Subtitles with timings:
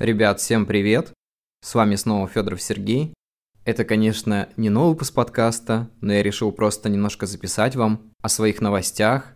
[0.00, 1.12] Ребят, всем привет!
[1.62, 3.12] С вами снова Федоров Сергей.
[3.66, 8.62] Это, конечно, не новый выпуск подкаста, но я решил просто немножко записать вам о своих
[8.62, 9.34] новостях,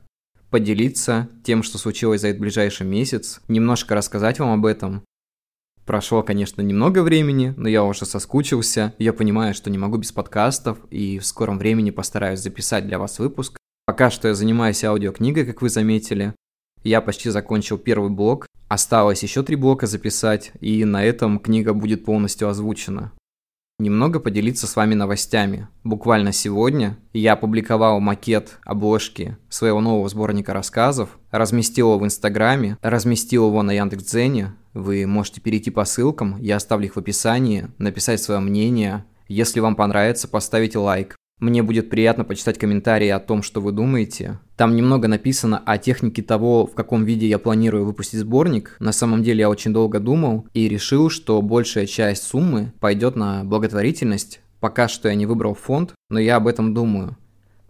[0.49, 5.05] поделиться тем, что случилось за этот ближайший месяц, немножко рассказать вам об этом.
[5.85, 8.95] Прошло, конечно, немного времени, но я уже соскучился.
[8.99, 13.19] Я понимаю, что не могу без подкастов, и в скором времени постараюсь записать для вас
[13.19, 13.59] выпуск.
[13.85, 16.33] Пока что я занимаюсь аудиокнигой, как вы заметили.
[16.85, 22.05] Я почти закончил первый блок, осталось еще три блока записать, и на этом книга будет
[22.05, 23.13] полностью озвучена.
[23.81, 25.67] Немного поделиться с вами новостями.
[25.83, 33.49] Буквально сегодня я опубликовал макет обложки своего нового сборника рассказов, разместил его в Инстаграме, разместил
[33.49, 34.55] его на Яндекс.Дзене.
[34.75, 39.05] Вы можете перейти по ссылкам, я оставлю их в описании, написать свое мнение.
[39.27, 41.17] Если вам понравится, поставить лайк.
[41.41, 44.39] Мне будет приятно почитать комментарии о том, что вы думаете.
[44.57, 48.77] Там немного написано о технике того, в каком виде я планирую выпустить сборник.
[48.79, 53.43] На самом деле я очень долго думал и решил, что большая часть суммы пойдет на
[53.45, 54.41] благотворительность.
[54.61, 57.17] Пока что я не выбрал фонд, но я об этом думаю.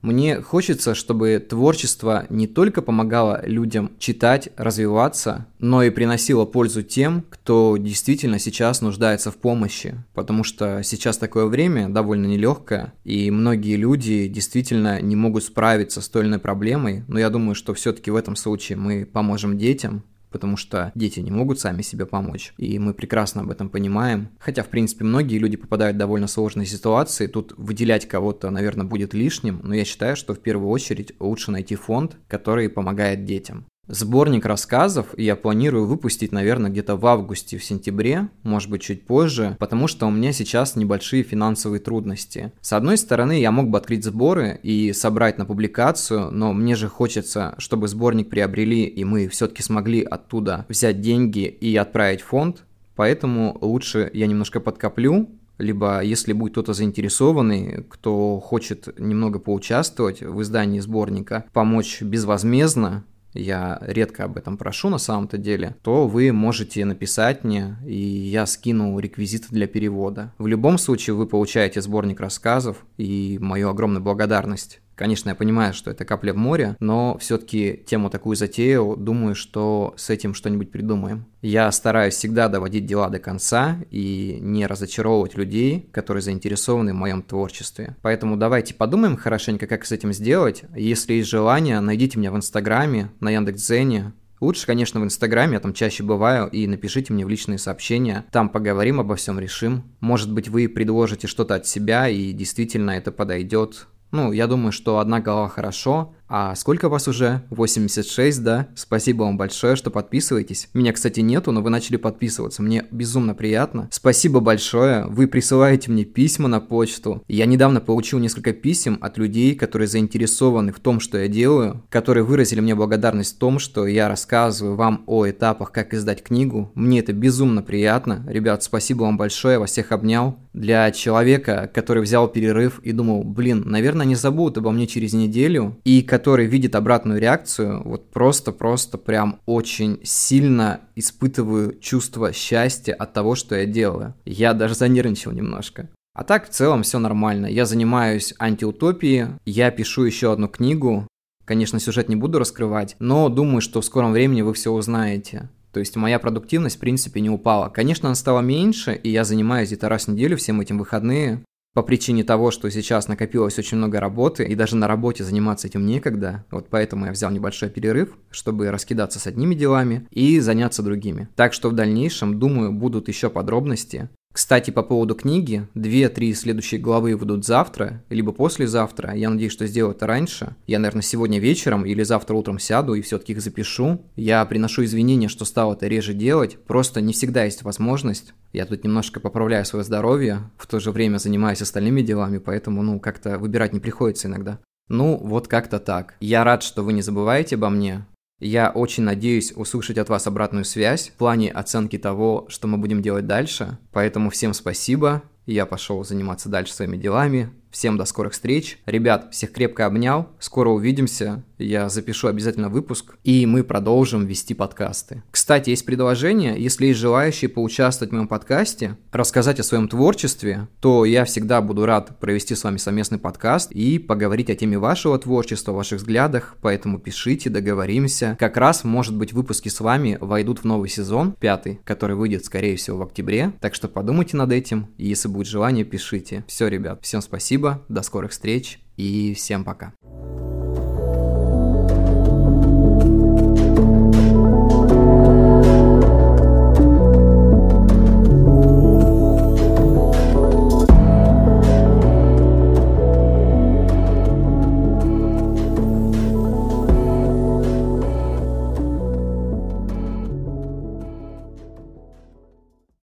[0.04, 7.24] Мне хочется, чтобы творчество не только помогало людям читать, развиваться, но и приносило пользу тем,
[7.30, 9.94] кто действительно сейчас нуждается в помощи.
[10.12, 16.10] Потому что сейчас такое время довольно нелегкое, и многие люди действительно не могут справиться с
[16.14, 20.90] иной проблемой, но я думаю, что все-таки в этом случае мы поможем детям, потому что
[20.96, 24.30] дети не могут сами себе помочь, и мы прекрасно об этом понимаем.
[24.40, 29.14] Хотя, в принципе, многие люди попадают в довольно сложные ситуации, тут выделять кого-то, наверное, будет
[29.14, 33.64] лишним, но я считаю, что в первую очередь лучше найти фонд, который помогает детям.
[33.86, 39.56] Сборник рассказов я планирую выпустить, наверное, где-то в августе, в сентябре, может быть, чуть позже,
[39.60, 42.52] потому что у меня сейчас небольшие финансовые трудности.
[42.62, 46.88] С одной стороны, я мог бы открыть сборы и собрать на публикацию, но мне же
[46.88, 52.64] хочется, чтобы сборник приобрели, и мы все-таки смогли оттуда взять деньги и отправить фонд,
[52.96, 55.28] поэтому лучше я немножко подкоплю,
[55.58, 63.78] либо если будет кто-то заинтересованный, кто хочет немного поучаствовать в издании сборника, помочь безвозмездно, я
[63.82, 68.98] редко об этом прошу на самом-то деле, то вы можете написать мне, и я скину
[68.98, 70.32] реквизиты для перевода.
[70.38, 74.80] В любом случае вы получаете сборник рассказов и мою огромную благодарность.
[74.94, 79.94] Конечно, я понимаю, что это капля в море, но все-таки тему такую затею, думаю, что
[79.96, 81.26] с этим что-нибудь придумаем.
[81.42, 87.22] Я стараюсь всегда доводить дела до конца и не разочаровывать людей, которые заинтересованы в моем
[87.22, 87.96] творчестве.
[88.02, 90.62] Поэтому давайте подумаем хорошенько, как с этим сделать.
[90.74, 95.72] Если есть желание, найдите меня в Инстаграме, на Яндекс.Дзене, Лучше, конечно, в Инстаграме, я там
[95.72, 98.26] чаще бываю, и напишите мне в личные сообщения.
[98.30, 99.84] Там поговорим обо всем, решим.
[100.00, 104.98] Может быть, вы предложите что-то от себя, и действительно это подойдет ну, я думаю, что
[104.98, 107.42] одна голова хорошо, а сколько вас уже?
[107.50, 108.68] 86, да?
[108.74, 110.68] Спасибо вам большое, что подписываетесь.
[110.72, 112.62] Меня, кстати, нету, но вы начали подписываться.
[112.62, 113.88] Мне безумно приятно.
[113.90, 115.04] Спасибо большое.
[115.06, 117.22] Вы присылаете мне письма на почту.
[117.28, 122.24] Я недавно получил несколько писем от людей, которые заинтересованы в том, что я делаю, которые
[122.24, 126.70] выразили мне благодарность в том, что я рассказываю вам о этапах, как издать книгу.
[126.74, 128.24] Мне это безумно приятно.
[128.26, 129.54] Ребят, спасибо вам большое.
[129.54, 130.38] Я вас всех обнял.
[130.54, 135.76] Для человека, который взял перерыв и думал, блин, наверное, не забудут обо мне через неделю,
[135.84, 143.34] и который видит обратную реакцию, вот просто-просто прям очень сильно испытываю чувство счастья от того,
[143.34, 144.14] что я делаю.
[144.24, 145.88] Я даже занервничал немножко.
[146.14, 147.46] А так, в целом, все нормально.
[147.46, 151.08] Я занимаюсь антиутопией, я пишу еще одну книгу.
[151.44, 155.48] Конечно, сюжет не буду раскрывать, но думаю, что в скором времени вы все узнаете.
[155.72, 157.70] То есть моя продуктивность, в принципе, не упала.
[157.70, 161.42] Конечно, она стала меньше, и я занимаюсь где-то раз в неделю всем этим выходные
[161.74, 165.84] по причине того, что сейчас накопилось очень много работы, и даже на работе заниматься этим
[165.84, 171.28] некогда, вот поэтому я взял небольшой перерыв, чтобы раскидаться с одними делами и заняться другими.
[171.34, 174.08] Так что в дальнейшем, думаю, будут еще подробности.
[174.34, 179.14] Кстати, по поводу книги, две-три следующие главы выйдут завтра, либо послезавтра.
[179.14, 180.56] Я надеюсь, что сделаю это раньше.
[180.66, 184.00] Я, наверное, сегодня вечером или завтра утром сяду и все-таки их запишу.
[184.16, 186.58] Я приношу извинения, что стал это реже делать.
[186.66, 188.34] Просто не всегда есть возможность.
[188.52, 192.98] Я тут немножко поправляю свое здоровье, в то же время занимаюсь остальными делами, поэтому, ну,
[192.98, 194.58] как-то выбирать не приходится иногда.
[194.88, 196.16] Ну, вот как-то так.
[196.18, 198.04] Я рад, что вы не забываете обо мне.
[198.46, 203.00] Я очень надеюсь услышать от вас обратную связь в плане оценки того, что мы будем
[203.00, 203.78] делать дальше.
[203.90, 205.22] Поэтому всем спасибо.
[205.46, 207.50] Я пошел заниматься дальше своими делами.
[207.74, 208.78] Всем до скорых встреч.
[208.86, 210.28] Ребят, всех крепко обнял.
[210.38, 211.42] Скоро увидимся.
[211.58, 213.16] Я запишу обязательно выпуск.
[213.24, 215.24] И мы продолжим вести подкасты.
[215.32, 216.54] Кстати, есть предложение.
[216.56, 221.84] Если есть желающие поучаствовать в моем подкасте, рассказать о своем творчестве, то я всегда буду
[221.84, 226.54] рад провести с вами совместный подкаст и поговорить о теме вашего творчества, ваших взглядах.
[226.62, 228.36] Поэтому пишите, договоримся.
[228.38, 232.76] Как раз, может быть, выпуски с вами войдут в новый сезон, пятый, который выйдет, скорее
[232.76, 233.52] всего, в октябре.
[233.60, 234.86] Так что подумайте над этим.
[234.96, 236.44] Если будет желание, пишите.
[236.46, 239.92] Все, ребят, всем спасибо до скорых встреч и всем пока.